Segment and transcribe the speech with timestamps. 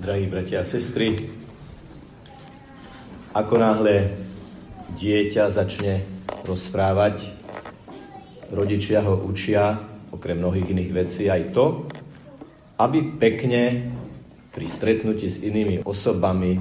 [0.00, 1.12] drahí bratia a sestry,
[3.36, 4.08] ako náhle
[4.96, 6.00] dieťa začne
[6.48, 7.28] rozprávať,
[8.48, 9.76] rodičia ho učia,
[10.08, 11.84] okrem mnohých iných vecí, aj to,
[12.80, 13.92] aby pekne
[14.56, 16.56] pri stretnutí s inými osobami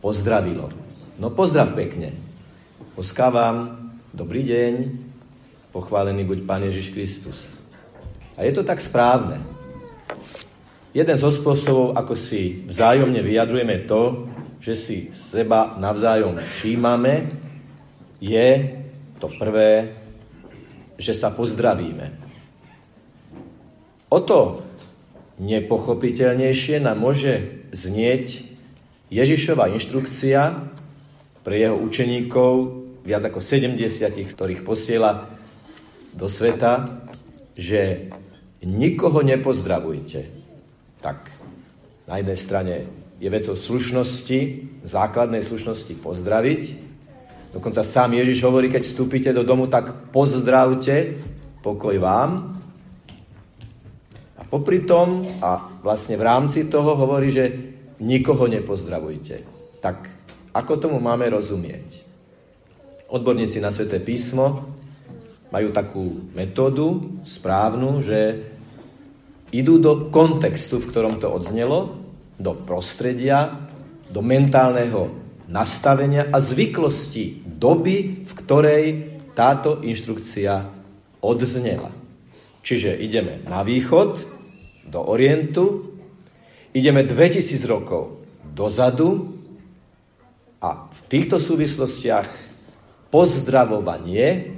[0.00, 0.72] pozdravilo.
[1.20, 2.16] No pozdrav pekne.
[2.96, 4.74] Poskávam, dobrý deň,
[5.68, 7.60] pochválený buď Pán Ježiš Kristus.
[8.40, 9.53] A je to tak správne.
[10.94, 14.30] Jeden zo spôsobov, ako si vzájomne vyjadrujeme to,
[14.62, 17.34] že si seba navzájom všímame,
[18.22, 18.78] je
[19.18, 19.90] to prvé,
[20.94, 22.14] že sa pozdravíme.
[24.06, 24.62] O to
[25.42, 28.54] nepochopiteľnejšie nám môže znieť
[29.10, 30.62] Ježišova inštrukcia
[31.42, 32.52] pre jeho učeníkov,
[33.02, 33.82] viac ako 70,
[34.30, 35.26] ktorých posiela
[36.14, 37.02] do sveta,
[37.58, 38.14] že
[38.62, 40.43] nikoho nepozdravujte
[41.04, 41.28] tak
[42.08, 42.74] na jednej strane
[43.20, 44.40] je vecou slušnosti,
[44.88, 46.62] základnej slušnosti pozdraviť.
[47.52, 51.20] Dokonca sám Ježiš hovorí, keď vstúpite do domu, tak pozdravte,
[51.60, 52.56] pokoj vám.
[54.40, 57.44] A popri tom, a vlastne v rámci toho hovorí, že
[58.00, 59.44] nikoho nepozdravujte.
[59.84, 60.08] Tak
[60.56, 62.00] ako tomu máme rozumieť?
[63.12, 64.72] Odborníci na Sveté písmo
[65.52, 68.50] majú takú metódu správnu, že
[69.54, 71.94] idú do kontextu, v ktorom to odznelo,
[72.34, 73.70] do prostredia,
[74.10, 75.14] do mentálneho
[75.46, 78.84] nastavenia a zvyklosti doby, v ktorej
[79.38, 80.66] táto inštrukcia
[81.22, 81.94] odznela.
[82.66, 84.34] Čiže ideme na východ,
[84.84, 85.96] do Orientu,
[86.76, 89.40] ideme 2000 rokov dozadu
[90.60, 92.28] a v týchto súvislostiach
[93.08, 94.54] pozdravovanie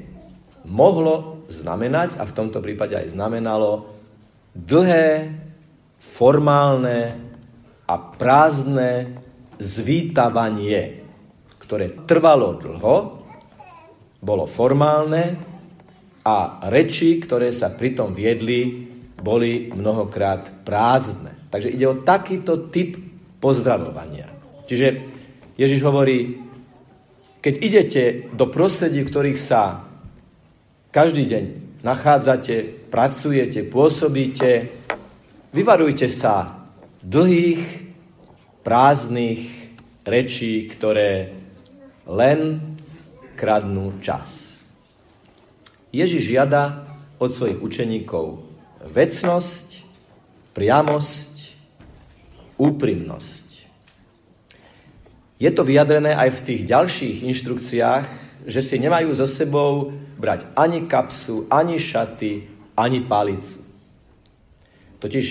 [0.66, 3.95] mohlo znamenať, a v tomto prípade aj znamenalo,
[4.56, 5.36] dlhé,
[6.00, 7.12] formálne
[7.84, 9.20] a prázdne
[9.60, 11.04] zvítavanie,
[11.60, 12.96] ktoré trvalo dlho,
[14.24, 15.36] bolo formálne
[16.24, 18.88] a reči, ktoré sa pritom viedli,
[19.20, 21.48] boli mnohokrát prázdne.
[21.52, 22.98] Takže ide o takýto typ
[23.38, 24.26] pozdravovania.
[24.66, 24.88] Čiže
[25.54, 26.42] Ježiš hovorí,
[27.38, 28.02] keď idete
[28.34, 29.86] do prostredí, v ktorých sa
[30.90, 31.44] každý deň
[31.86, 34.72] nachádzate, pracujete, pôsobíte,
[35.52, 36.64] vyvarujte sa
[37.04, 37.92] dlhých,
[38.64, 39.44] prázdnych
[40.00, 41.36] rečí, ktoré
[42.08, 42.72] len
[43.36, 44.64] kradnú čas.
[45.92, 46.88] Ježiš žiada
[47.20, 48.40] od svojich učeníkov
[48.88, 49.84] vecnosť,
[50.56, 51.34] priamosť,
[52.56, 53.46] úprimnosť.
[55.36, 58.06] Je to vyjadrené aj v tých ďalších inštrukciách,
[58.48, 63.58] že si nemajú so sebou brať ani kapsu, ani šaty, ani palicu.
[65.00, 65.26] Totiž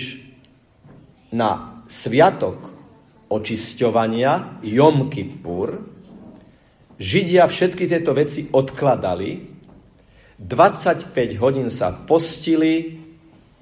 [1.32, 2.70] na sviatok
[3.30, 5.94] očisťovania Jom Kippur
[6.96, 9.36] Židia všetky tieto veci odkladali,
[10.40, 12.96] 25 hodín sa postili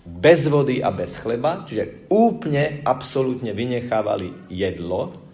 [0.06, 5.24] bez vody a bez chleba, čiže úplne, absolútne vynechávali jedlo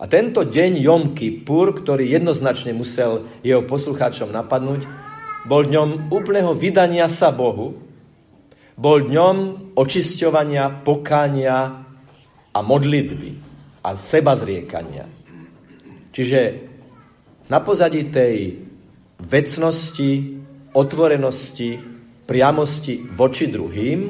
[0.00, 4.88] a tento deň Jom Kippur, ktorý jednoznačne musel jeho poslucháčom napadnúť,
[5.48, 7.76] bol dňom úplného vydania sa Bohu,
[8.80, 9.36] bol dňom
[9.76, 11.84] očisťovania, pokánia
[12.50, 13.30] a modlitby
[13.84, 15.04] a seba zriekania.
[16.10, 16.40] Čiže
[17.48, 18.56] na pozadí tej
[19.20, 20.40] vecnosti,
[20.72, 21.76] otvorenosti,
[22.24, 24.00] priamosti voči druhým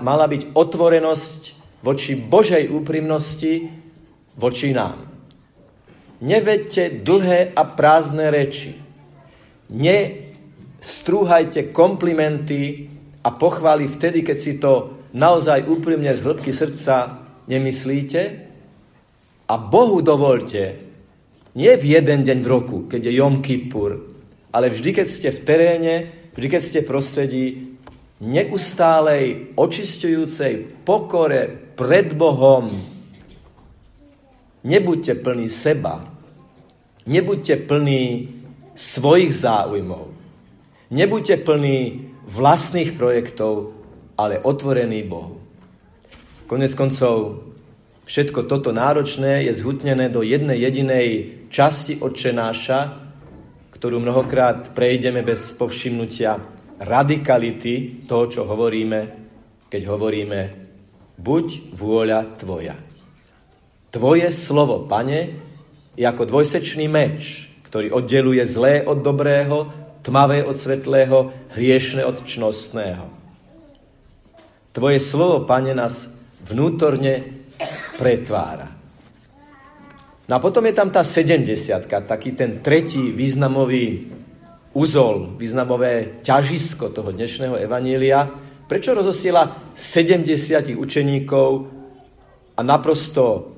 [0.00, 1.40] mala byť otvorenosť
[1.84, 3.68] voči Božej úprimnosti,
[4.38, 4.96] voči nám.
[6.24, 8.78] Nevedte dlhé a prázdne reči.
[10.84, 12.92] Nestrúhajte komplimenty
[13.24, 18.20] a pochváli vtedy, keď si to naozaj úprimne z hĺbky srdca nemyslíte.
[19.48, 20.76] A Bohu dovolte,
[21.56, 24.12] nie v jeden deň v roku, keď je Jom Kippur,
[24.52, 25.94] ale vždy, keď ste v teréne,
[26.36, 27.44] vždy, keď ste v prostredí
[28.20, 32.68] neustálej, očistujúcej pokore pred Bohom,
[34.64, 36.08] Nebuďte plní seba.
[37.06, 38.32] Nebuďte plní
[38.72, 40.13] svojich záujmov.
[40.92, 43.72] Nebuďte plní vlastných projektov,
[44.20, 45.40] ale otvorení Bohu.
[46.44, 47.40] Konec koncov,
[48.04, 51.08] všetko toto náročné je zhutnené do jednej jedinej
[51.48, 53.00] časti odčenáša,
[53.72, 56.36] ktorú mnohokrát prejdeme bez povšimnutia
[56.80, 59.00] radikality toho, čo hovoríme,
[59.72, 60.40] keď hovoríme
[61.16, 62.76] buď vôľa tvoja.
[63.88, 65.38] Tvoje slovo, pane,
[65.94, 73.08] je ako dvojsečný meč, ktorý oddeluje zlé od dobrého, tmavé od svetlého, hriešne od čnostného.
[74.76, 76.12] Tvoje slovo, pane, nás
[76.44, 77.24] vnútorne
[77.96, 78.68] pretvára.
[80.28, 84.12] No a potom je tam tá 70 taký ten tretí významový
[84.76, 88.28] úzol, významové ťažisko toho dnešného evanília.
[88.64, 91.48] Prečo rozosiela 70 učeníkov
[92.56, 93.52] a naprosto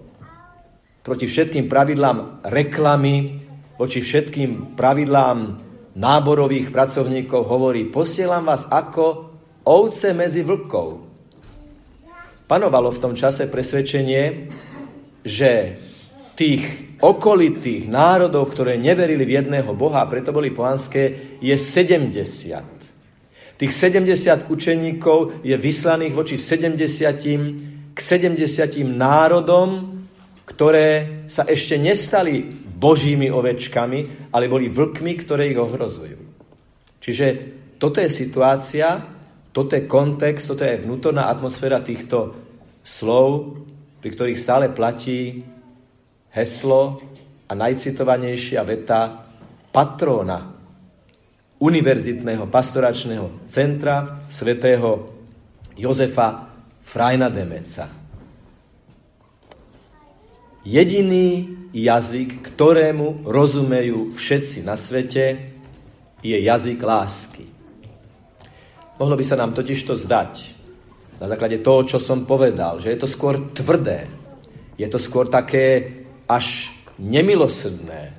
[1.07, 3.41] proti všetkým pravidlám reklamy,
[3.79, 5.66] voči všetkým pravidlám
[5.97, 9.33] náborových pracovníkov hovorí, posielam vás ako
[9.65, 11.09] ovce medzi vlkov.
[12.47, 14.53] Panovalo v tom čase presvedčenie,
[15.27, 15.51] že
[16.37, 16.63] tých
[17.01, 23.57] okolitých národov, ktoré neverili v jedného Boha a preto boli pohanské, je 70.
[23.57, 30.05] Tých 70 učeníkov je vyslaných voči 70 k 70 národom,
[30.45, 36.21] ktoré sa ešte nestali božími ovečkami, ale boli vlkmi, ktoré ich ohrozujú.
[37.01, 37.27] Čiže
[37.81, 39.01] toto je situácia,
[39.57, 42.37] toto je kontext, toto je vnútorná atmosféra týchto
[42.85, 43.57] slov,
[44.05, 45.41] pri ktorých stále platí
[46.37, 47.01] heslo
[47.49, 49.25] a najcitovanejšia veta
[49.73, 50.53] patróna
[51.57, 55.17] univerzitného pastoračného centra svätého
[55.81, 56.53] Jozefa
[56.85, 58.06] Frajna Demeca.
[60.67, 65.55] Jediný jazyk, ktorému rozumejú všetci na svete,
[66.27, 67.47] je jazyk lásky.
[68.99, 70.59] Mohlo by sa nám totiž to zdať,
[71.23, 74.11] na základe toho, čo som povedal, že je to skôr tvrdé,
[74.75, 78.11] je to skôr také až nemilosrdné,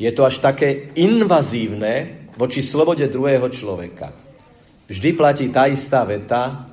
[0.00, 4.16] je to až také invazívne voči slobode druhého človeka.
[4.88, 6.72] Vždy platí tá istá veta,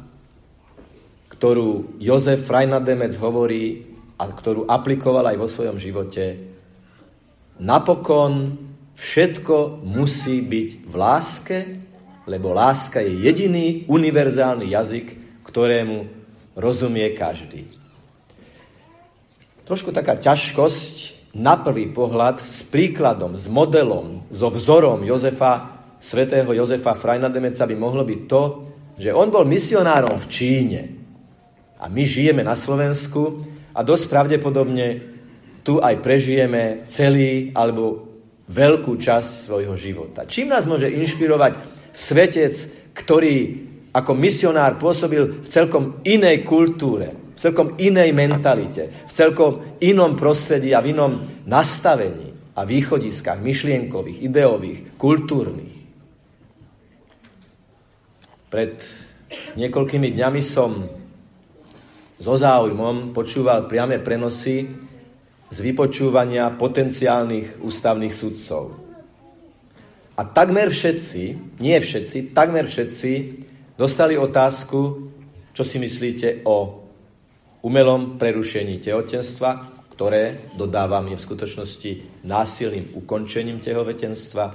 [1.28, 3.89] ktorú Jozef Frajnademec hovorí
[4.20, 6.36] a ktorú aplikoval aj vo svojom živote.
[7.64, 8.60] Napokon
[9.00, 11.58] všetko musí byť v láske,
[12.28, 15.08] lebo láska je jediný univerzálny jazyk,
[15.48, 15.98] ktorému
[16.60, 17.66] rozumie každý.
[19.64, 20.96] Trošku taká ťažkosť
[21.40, 28.04] na prvý pohľad s príkladom, s modelom, so vzorom Jozefa, svätého Jozefa Frajnademeca by mohlo
[28.04, 28.42] byť to,
[29.00, 30.82] že on bol misionárom v Číne
[31.80, 33.40] a my žijeme na Slovensku
[33.80, 34.88] a dosť pravdepodobne
[35.64, 38.12] tu aj prežijeme celý alebo
[38.52, 40.28] veľkú časť svojho života.
[40.28, 41.56] Čím nás môže inšpirovať
[41.96, 42.52] svetec,
[42.92, 43.36] ktorý
[43.96, 50.76] ako misionár pôsobil v celkom inej kultúre, v celkom inej mentalite, v celkom inom prostredí
[50.76, 55.76] a v inom nastavení a východiskách myšlienkových, ideových, kultúrnych.
[58.50, 58.74] Pred
[59.56, 60.99] niekoľkými dňami som
[62.20, 64.68] so záujmom počúval priame prenosy
[65.50, 68.76] z vypočúvania potenciálnych ústavných sudcov.
[70.20, 73.12] A takmer všetci, nie všetci, takmer všetci
[73.80, 75.10] dostali otázku,
[75.56, 76.84] čo si myslíte o
[77.64, 81.92] umelom prerušení tehotenstva, ktoré, dodávam, je v skutočnosti
[82.28, 84.46] násilným ukončením tehovetenstva.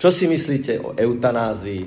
[0.00, 1.84] Čo si myslíte o eutanázii?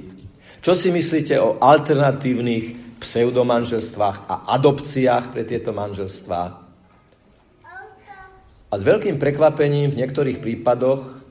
[0.62, 6.64] Čo si myslíte o alternatívnych pseudomanželstvách a adopciách pre tieto manželstvá?
[8.72, 11.22] A s veľkým prekvapením v niektorých prípadoch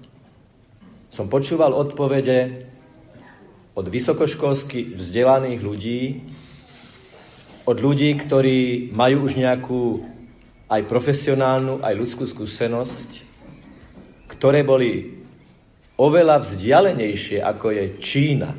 [1.11, 2.71] som počúval odpovede
[3.75, 6.03] od vysokoškolsky vzdelaných ľudí,
[7.67, 10.07] od ľudí, ktorí majú už nejakú
[10.71, 13.11] aj profesionálnu, aj ľudskú skúsenosť,
[14.31, 15.21] ktoré boli
[16.01, 18.51] oveľa vzdialenejšie, ako je Čína,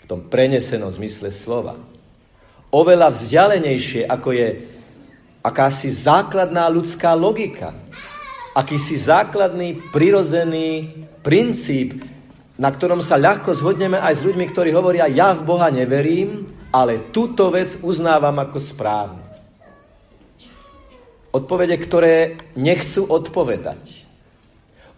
[0.00, 1.93] v tom prenesenom zmysle slova.
[2.74, 4.48] Oveľa vzdialenejšie, ako je
[5.46, 7.70] akási základná ľudská logika,
[8.50, 10.90] akýsi základný, prirodzený
[11.22, 12.02] princíp,
[12.58, 17.14] na ktorom sa ľahko zhodneme aj s ľuďmi, ktorí hovoria, ja v Boha neverím, ale
[17.14, 19.22] túto vec uznávam ako správne.
[21.30, 24.06] Odpovede, ktoré nechcú odpovedať.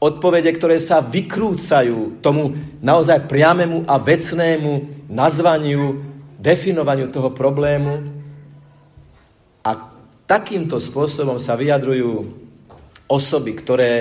[0.01, 8.01] Odpovede, ktoré sa vykrúcajú tomu naozaj priamému a vecnému nazvaniu, definovaniu toho problému.
[9.67, 9.71] A
[10.29, 12.29] takýmto spôsobom sa vyjadrujú
[13.11, 13.93] osoby, ktoré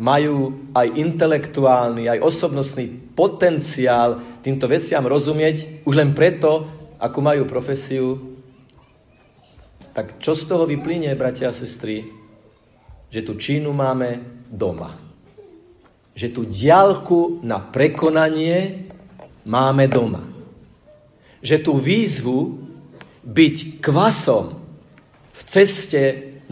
[0.00, 6.64] majú aj intelektuálny, aj osobnostný potenciál týmto veciam rozumieť, už len preto,
[6.96, 8.30] ako majú profesiu,
[9.92, 12.06] tak čo z toho vyplynie, bratia a sestry?
[13.10, 14.94] Že tu Čínu máme doma.
[16.14, 18.86] Že tu diálku na prekonanie
[19.44, 20.29] máme doma.
[21.40, 22.40] Že tu výzvu
[23.24, 24.56] byť kvasom
[25.32, 26.02] v ceste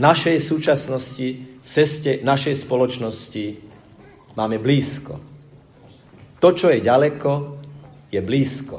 [0.00, 3.47] našej súčasnosti ceste našej spoločnosti
[4.33, 5.21] máme blízko.
[6.40, 7.61] To, čo je ďaleko,
[8.09, 8.76] je blízko.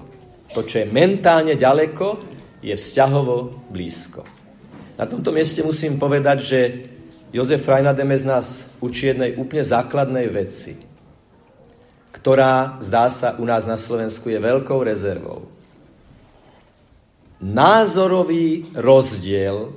[0.58, 2.18] To, čo je mentálne ďaleko,
[2.66, 4.26] je vzťahovo blízko.
[4.98, 6.60] Na tomto mieste musím povedať, že
[7.30, 10.82] Jozef Rajnademes nás učí jednej úplne základnej veci,
[12.10, 15.46] ktorá, zdá sa, u nás na Slovensku je veľkou rezervou.
[17.40, 19.72] Názorový rozdiel,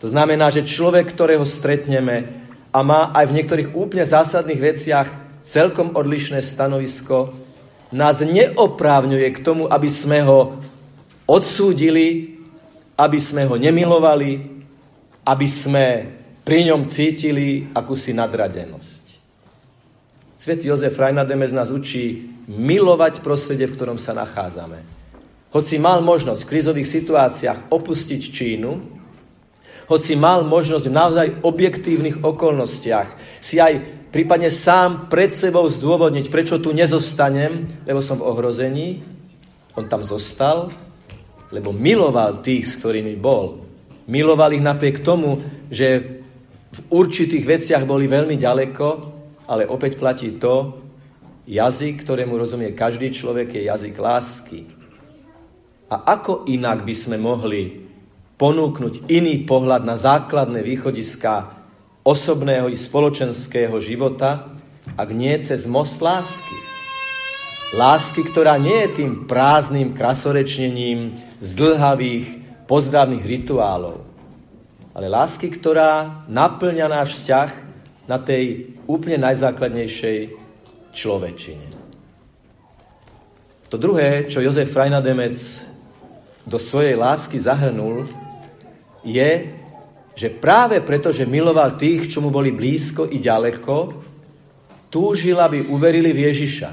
[0.00, 5.08] to znamená, že človek, ktorého stretneme a má aj v niektorých úplne zásadných veciach
[5.44, 7.36] celkom odlišné stanovisko,
[7.92, 10.56] nás neoprávňuje k tomu, aby sme ho
[11.28, 12.38] odsúdili,
[12.96, 14.40] aby sme ho nemilovali,
[15.28, 15.84] aby sme
[16.40, 19.04] pri ňom cítili akúsi nadradenosť.
[20.40, 24.99] Svetý Jozef Rajnademes nás učí milovať prostredie, v ktorom sa nachádzame.
[25.50, 29.00] Hoci mal možnosť v krizových situáciách opustiť Čínu,
[29.90, 36.62] hoci mal možnosť v naozaj objektívnych okolnostiach si aj prípadne sám pred sebou zdôvodniť, prečo
[36.62, 39.02] tu nezostanem, lebo som v ohrození,
[39.74, 40.70] on tam zostal,
[41.50, 43.66] lebo miloval tých, s ktorými bol.
[44.06, 46.22] Miloval ich napriek tomu, že
[46.70, 48.86] v určitých veciach boli veľmi ďaleko,
[49.50, 50.78] ale opäť platí to,
[51.50, 54.79] jazyk, ktorému rozumie každý človek, je jazyk lásky.
[55.90, 57.82] A ako inak by sme mohli
[58.38, 61.60] ponúknuť iný pohľad na základné východiska
[62.06, 64.54] osobného i spoločenského života,
[64.94, 66.56] ak nie cez most lásky.
[67.74, 72.26] Lásky, ktorá nie je tým prázdnym krasorečnením zdlhavých
[72.66, 74.02] pozdravných rituálov,
[74.94, 77.50] ale lásky, ktorá naplňa náš vzťah
[78.10, 80.18] na tej úplne najzákladnejšej
[80.90, 81.66] človečine.
[83.70, 85.38] To druhé, čo Jozef Frajnademec
[86.46, 88.08] do svojej lásky zahrnul,
[89.04, 89.56] je,
[90.16, 94.04] že práve preto, že miloval tých, čo mu boli blízko i ďaleko,
[94.92, 96.70] túžil, aby uverili v Ježiša.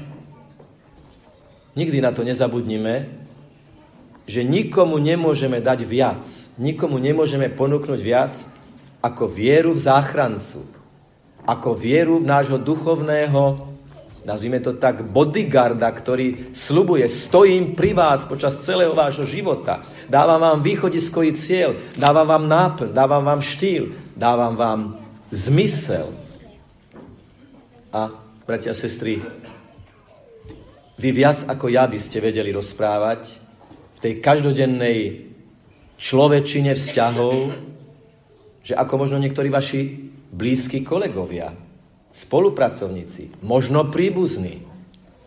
[1.78, 3.06] Nikdy na to nezabudnime,
[4.28, 6.24] že nikomu nemôžeme dať viac,
[6.60, 8.34] nikomu nemôžeme ponúknuť viac
[9.00, 10.66] ako vieru v záchrancu,
[11.48, 13.67] ako vieru v nášho duchovného,
[14.28, 20.58] nazvime to tak, bodyguarda, ktorý slubuje, stojím pri vás počas celého vášho života, dávam vám
[20.60, 24.80] východiskový cieľ, dávam vám náplň, dávam vám štýl, dávam vám
[25.32, 26.12] zmysel.
[27.88, 28.12] A,
[28.44, 29.24] bratia a sestry,
[31.00, 33.40] vy viac ako ja by ste vedeli rozprávať
[33.96, 35.24] v tej každodennej
[35.96, 37.56] človečine vzťahov,
[38.60, 41.48] že ako možno niektorí vaši blízki kolegovia,
[42.18, 44.66] spolupracovníci, možno príbuzní,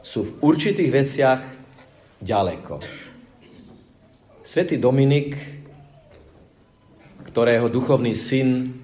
[0.03, 1.41] sú v určitých veciach
[2.19, 2.83] ďaleko.
[4.43, 5.39] Svetý Dominik,
[7.23, 8.75] ktorého duchovný syn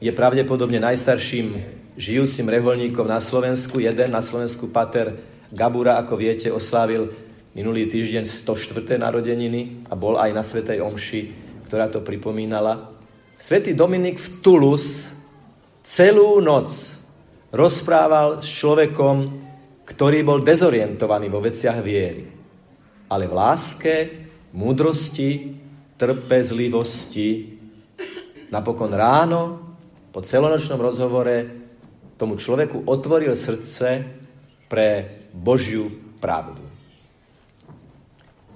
[0.00, 1.60] je pravdepodobne najstarším
[2.00, 5.20] žijúcim reholníkom na Slovensku, jeden na Slovensku pater
[5.52, 7.12] Gabura, ako viete, oslávil
[7.52, 8.96] minulý týždeň 104.
[8.96, 11.20] narodeniny a bol aj na Svetej Omši,
[11.68, 12.94] ktorá to pripomínala.
[13.36, 15.10] Svetý Dominik v Tulus
[15.82, 16.99] celú noc
[17.50, 19.16] rozprával s človekom,
[19.86, 22.24] ktorý bol dezorientovaný vo veciach viery.
[23.10, 23.94] Ale v láske,
[24.54, 25.30] múdrosti,
[25.98, 27.30] trpezlivosti,
[28.54, 29.42] napokon ráno,
[30.10, 31.36] po celonočnom rozhovore,
[32.18, 33.88] tomu človeku otvoril srdce
[34.66, 34.88] pre
[35.34, 36.62] Božiu pravdu.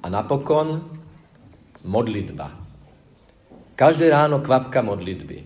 [0.04, 0.84] A napokon
[1.82, 2.52] modlitba.
[3.74, 5.38] Každé ráno kvapka modlitby.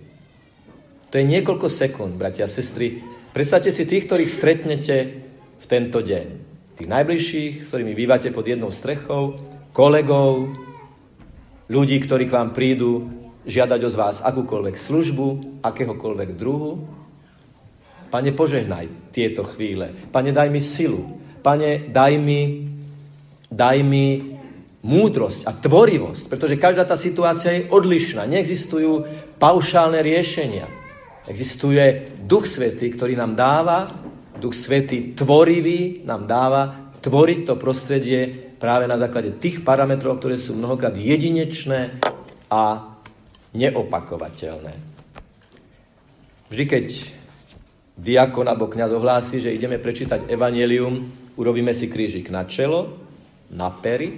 [1.08, 3.00] To je niekoľko sekúnd, bratia a sestry.
[3.28, 4.96] Predstavte si tých, ktorých stretnete
[5.58, 6.26] v tento deň.
[6.80, 9.36] Tých najbližších, s ktorými bývate pod jednou strechou,
[9.76, 10.54] kolegov,
[11.68, 13.10] ľudí, ktorí k vám prídu
[13.44, 15.26] žiadať od vás akúkoľvek službu,
[15.60, 16.88] akéhokoľvek druhu.
[18.08, 19.92] Pane, požehnaj tieto chvíle.
[20.08, 21.20] Pane, daj mi silu.
[21.44, 22.64] Pane, daj mi,
[23.52, 24.38] daj mi
[24.80, 28.24] múdrosť a tvorivosť, pretože každá tá situácia je odlišná.
[28.24, 29.04] Neexistujú
[29.36, 30.77] paušálne riešenia.
[31.28, 33.84] Existuje Duch Svetý, ktorý nám dáva,
[34.40, 40.56] Duch Svetý tvorivý nám dáva tvoriť to prostredie práve na základe tých parametrov, ktoré sú
[40.56, 42.00] mnohokrát jedinečné
[42.48, 42.96] a
[43.52, 44.74] neopakovateľné.
[46.48, 46.86] Vždy, keď
[47.98, 53.04] diakon alebo kniaz ohlási, že ideme prečítať evanelium, urobíme si krížik na čelo,
[53.52, 54.16] na pery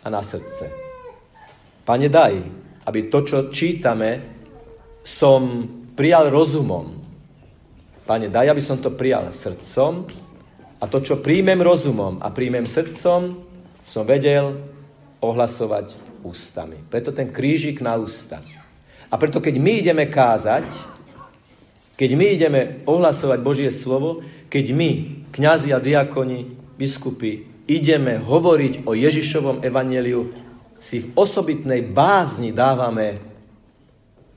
[0.00, 0.64] a na srdce.
[1.84, 2.34] Pane, daj,
[2.88, 4.10] aby to, čo čítame,
[5.04, 5.42] som
[5.96, 7.00] prijal rozumom.
[8.06, 10.06] Pane, daj, aby som to prijal srdcom
[10.78, 13.42] a to, čo príjmem rozumom a príjmem srdcom,
[13.82, 14.60] som vedel
[15.24, 16.78] ohlasovať ústami.
[16.86, 18.44] Preto ten krížik na ústa.
[19.10, 20.68] A preto, keď my ideme kázať,
[21.96, 24.20] keď my ideme ohlasovať Božie slovo,
[24.52, 24.90] keď my,
[25.32, 30.28] kňazi a diakoni, biskupy, ideme hovoriť o Ježišovom evaneliu,
[30.76, 33.16] si v osobitnej bázni dávame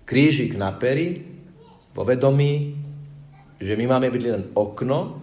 [0.07, 1.38] krížik na pery
[1.93, 2.75] vo vedomí,
[3.59, 5.19] že my máme byť len okno,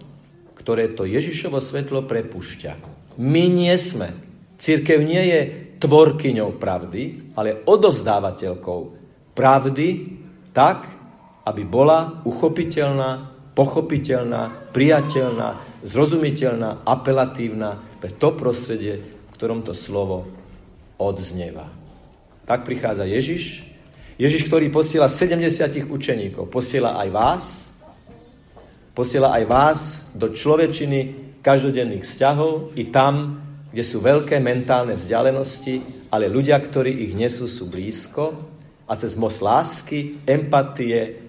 [0.57, 2.71] ktoré to Ježišovo svetlo prepúšťa.
[3.17, 4.13] My nie sme.
[4.57, 5.39] Církev nie je
[5.77, 8.79] tvorkyňou pravdy, ale odovzdávateľkou
[9.37, 9.87] pravdy
[10.53, 10.89] tak,
[11.45, 20.25] aby bola uchopiteľná, pochopiteľná, priateľná, zrozumiteľná, apelatívna pre to prostredie, v ktorom to slovo
[20.97, 21.69] odznieva.
[22.49, 23.66] Tak prichádza Ježiš.
[24.17, 27.43] Ježiš, ktorý posiela 70 učeníkov, posiela aj vás,
[28.97, 29.79] posiela aj vás
[30.17, 30.99] do človečiny
[31.45, 33.37] každodenných vzťahov i tam,
[33.69, 38.33] kde sú veľké mentálne vzdialenosti, ale ľudia, ktorí ich nesú, sú blízko
[38.89, 41.27] a cez most lásky, empatie,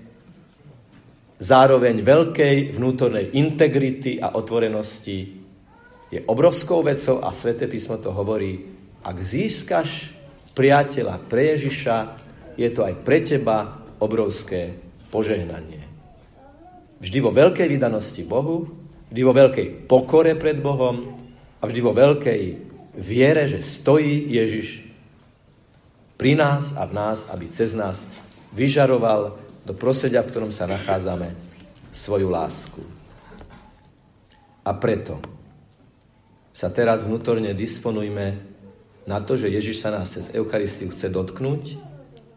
[1.39, 5.39] zároveň veľkej vnútornej integrity a otvorenosti
[6.09, 8.65] je obrovskou vecou a Svete písmo to hovorí,
[9.05, 10.17] ak získaš
[10.57, 11.97] priateľa pre Ježiša,
[12.59, 14.75] je to aj pre teba obrovské
[15.15, 15.87] požehnanie.
[16.99, 18.67] Vždy vo veľkej vydanosti Bohu,
[19.15, 21.15] vždy vo veľkej pokore pred Bohom
[21.63, 22.43] a vždy vo veľkej
[22.99, 24.83] viere, že stojí Ježiš
[26.19, 28.11] pri nás a v nás, aby cez nás
[28.51, 31.31] vyžaroval do prostredia, v ktorom sa nachádzame,
[31.95, 32.83] svoju lásku.
[34.67, 35.23] A preto
[36.51, 38.43] sa teraz vnútorne disponujme
[39.07, 41.88] na to, že Ježiš sa nás cez Eucharistiu chce dotknúť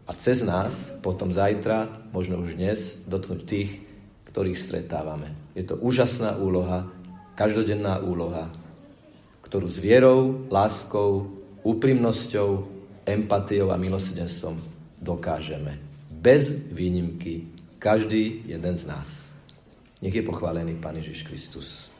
[0.06, 3.70] a cez nás potom zajtra, možno už dnes, dotknúť tých,
[4.32, 5.36] ktorých stretávame.
[5.54, 6.88] Je to úžasná úloha,
[7.36, 8.48] každodenná úloha,
[9.44, 11.28] ktorú s vierou, láskou,
[11.60, 12.64] úprimnosťou,
[13.04, 14.56] empatiou a milosrdenstvom
[14.96, 15.76] dokážeme.
[16.08, 19.36] Bez výnimky každý jeden z nás.
[20.00, 21.91] Nech je pochválený Pán Ježiš Kristus.